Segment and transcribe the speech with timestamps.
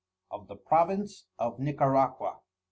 [0.31, 2.39] Of the Province of NICARAQUA.